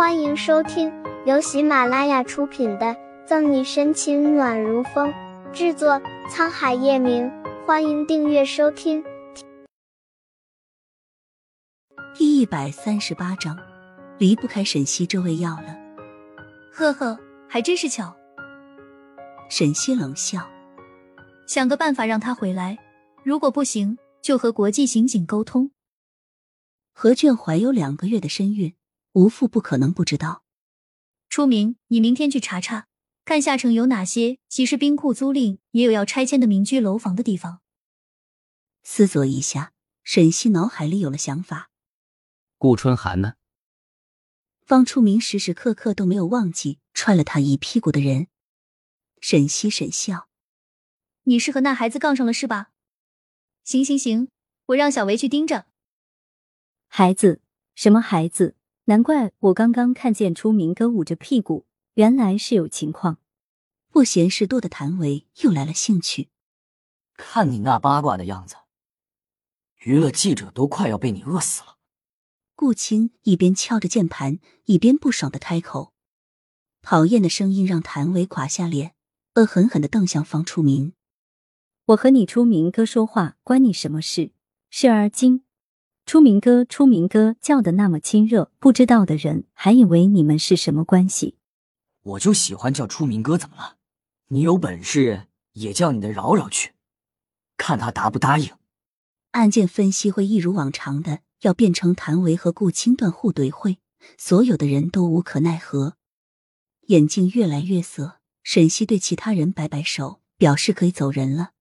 [0.00, 0.90] 欢迎收听
[1.26, 2.86] 由喜马拉雅出品的
[3.26, 5.12] 《赠你深情暖如风》，
[5.52, 7.30] 制作沧海夜明。
[7.66, 9.04] 欢迎订阅收听。
[12.14, 13.54] 第一百三十八章，
[14.16, 15.76] 离不开沈西这味药了。
[16.72, 18.16] 呵呵，还真是巧。
[19.50, 20.48] 沈西冷笑，
[21.46, 22.78] 想个办法让他回来。
[23.22, 25.72] 如果不行，就和国际刑警沟通。
[26.94, 28.74] 何卷怀有两个月的身孕。
[29.12, 30.44] 吴父不可能不知道。
[31.28, 32.86] 初明，你明天去查查，
[33.24, 37.60] 看下城有哪些即使冰库租赁也有要拆迁的民居楼房的地方。
[38.82, 39.72] 思索一下，
[40.04, 41.70] 沈西脑海里有了想法。
[42.58, 43.34] 顾春寒呢？
[44.60, 48.28] 方初明时时刻刻都没有忘记踹了他一屁股的人。
[49.20, 50.28] 沈西沈笑
[51.24, 52.70] ：“你是和那孩子杠上了是吧？
[53.64, 54.28] 行行行，
[54.66, 55.66] 我让小维去盯着。
[56.86, 57.40] 孩子？
[57.74, 63.18] 什么孩子？”难怪我刚刚看见出明哥捂着屁股，原来是有情况。
[63.90, 66.28] 不嫌事多的谭维又来了兴趣，
[67.14, 68.56] 看你那八卦的样子，
[69.80, 71.76] 娱乐记者都快要被你饿死了。
[72.54, 75.92] 顾青一边敲着键盘，一边不爽的开口，
[76.82, 78.94] 讨厌的声音让谭维垮下脸，
[79.34, 80.92] 恶狠狠的瞪向方初明
[81.86, 84.32] ：“我和你出明哥说话，关你什么事？
[84.68, 85.44] 事而今。”
[86.10, 91.36] 出明哥，出明哥叫的那么亲热，不知道的人还以为你们是什么关系。
[92.02, 93.76] 我就喜欢叫出明哥，怎么了？
[94.26, 96.72] 你有本事也叫你的饶饶去，
[97.56, 98.50] 看他答不答应。
[99.30, 103.78] 案件分析会一如往常的要变成谭维和顾青断互怼会，
[104.18, 105.94] 所有的人都无可奈何。
[106.88, 111.52] 眼镜越来越涩，沈西对其他人摆摆手，表示可以走人了。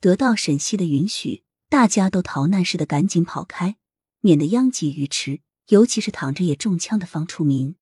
[0.00, 1.42] 得到沈西的允许。
[1.68, 3.76] 大家都逃难似的赶紧跑开，
[4.20, 5.40] 免得殃及鱼池。
[5.68, 7.74] 尤其是躺着也中枪的方初明，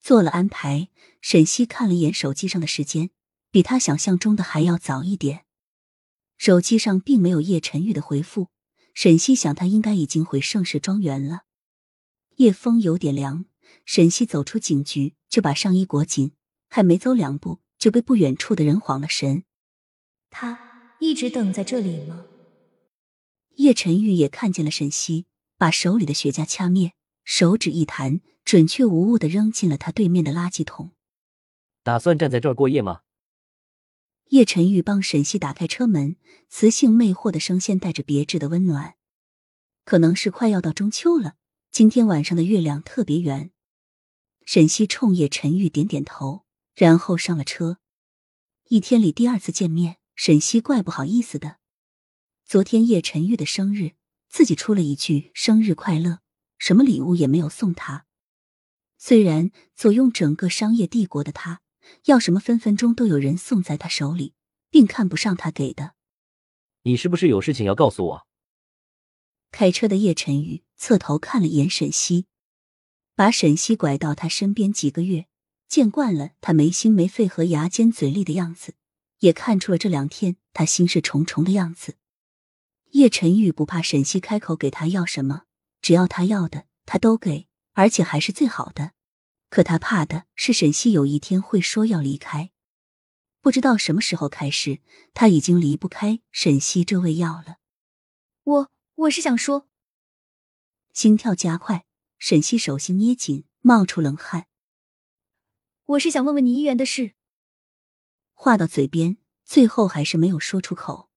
[0.00, 0.88] 做了安排。
[1.20, 3.10] 沈西看了一眼手机上的时间，
[3.52, 5.44] 比他想象中的还要早一点。
[6.36, 8.48] 手机上并没有叶晨玉的回复，
[8.94, 11.42] 沈西想他应该已经回盛世庄园了。
[12.38, 13.44] 夜风有点凉，
[13.84, 16.32] 沈西走出警局就把上衣裹紧，
[16.68, 19.44] 还没走两步就被不远处的人晃了神。
[20.30, 22.24] 他一直等在这里吗？
[23.58, 25.26] 叶晨玉也看见了沈西，
[25.56, 26.92] 把手里的雪茄掐灭，
[27.24, 30.92] 手指一弹，准确无误的扔进了他对面的垃圾桶。
[31.82, 33.00] 打算站在这儿过夜吗？
[34.26, 36.14] 叶晨玉帮沈西打开车门，
[36.48, 38.94] 磁性魅惑的声线带着别致的温暖。
[39.84, 41.34] 可能是快要到中秋了，
[41.72, 43.50] 今天晚上的月亮特别圆。
[44.44, 46.44] 沈西冲叶晨玉点点头，
[46.76, 47.78] 然后上了车。
[48.68, 51.56] 一天里第二次见面，沈西怪不好意思的。
[52.48, 53.90] 昨天叶晨玉的生日，
[54.30, 56.20] 自己出了一句生日快乐，
[56.56, 58.06] 什么礼物也没有送他。
[58.96, 61.60] 虽然坐拥整个商业帝国的他，
[62.06, 64.32] 要什么分分钟都有人送在他手里，
[64.70, 65.92] 并看不上他给的。
[66.84, 68.26] 你是不是有事情要告诉我？
[69.50, 72.24] 开车的叶晨玉侧头看了一眼沈西，
[73.14, 75.26] 把沈西拐到他身边几个月，
[75.68, 78.72] 见惯了他没心没肺和牙尖嘴利的样子，
[79.18, 81.96] 也看出了这两天他心事重重的样子。
[82.92, 85.42] 叶晨玉不怕沈西开口给他要什么，
[85.82, 88.92] 只要他要的，他都给，而且还是最好的。
[89.50, 92.50] 可他怕的是沈西有一天会说要离开。
[93.40, 94.80] 不知道什么时候开始，
[95.14, 97.58] 他已经离不开沈西这味药了。
[98.44, 99.68] 我我是想说，
[100.92, 101.86] 心跳加快，
[102.18, 104.48] 沈西手心捏紧，冒出冷汗。
[105.84, 107.14] 我是想问问你医院的事。
[108.34, 111.07] 话到嘴边，最后还是没有说出口。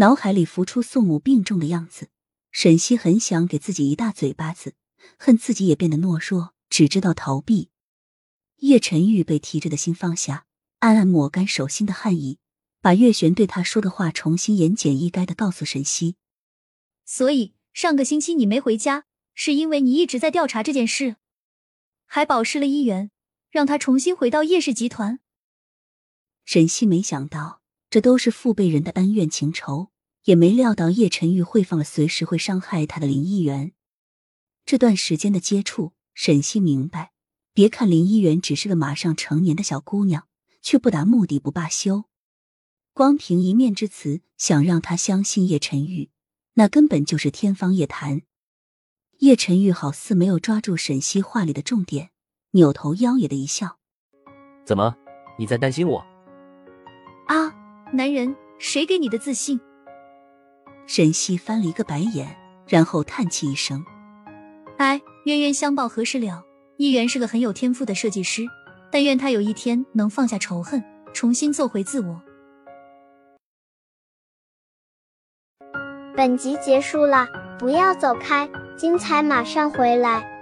[0.00, 2.08] 脑海里浮出宋母病重的样子，
[2.50, 4.74] 沈西很想给自己一大嘴巴子，
[5.18, 7.68] 恨自己也变得懦弱，只知道逃避。
[8.60, 10.46] 叶晨玉被提着的心放下，
[10.78, 12.38] 暗暗抹干手心的汗意，
[12.80, 16.16] 把月璇对他说的话重新言简意赅的告诉沈西。
[17.04, 21.16] 所以上个星期你没回家，是因为你一直在调查这件事，
[22.06, 23.10] 还保释了一元，
[23.50, 25.20] 让他重新回到叶氏集团。
[26.46, 27.59] 沈西没想到。
[27.90, 29.88] 这都是父辈人的恩怨情仇，
[30.22, 33.72] 也没料到叶晨玉会放了随时会伤害他的林一元。
[34.64, 37.10] 这段时间的接触，沈西明白，
[37.52, 40.28] 别看林一元只是个马上成年的小姑娘，
[40.62, 42.04] 却不达目的不罢休。
[42.92, 46.10] 光凭一面之词想让他相信叶晨玉，
[46.54, 48.22] 那根本就是天方夜谭。
[49.18, 52.10] 叶晨玉好似没有抓住沈西话里的重点，
[52.52, 53.78] 扭头妖冶的一笑
[54.64, 54.94] ：“怎么，
[55.38, 55.98] 你在担心我？”
[57.26, 57.59] 啊。
[57.92, 59.58] 男人，谁给你的自信？
[60.86, 62.36] 沈西翻了一个白眼，
[62.68, 63.84] 然后叹气一声
[64.78, 66.44] ：“哎，冤冤相报何时了？
[66.76, 68.44] 一元是个很有天赋的设计师，
[68.92, 70.80] 但愿他有一天能放下仇恨，
[71.12, 72.22] 重新做回自我。
[76.16, 77.26] 本集结束了，
[77.58, 80.39] 不要走开，精彩马上回来。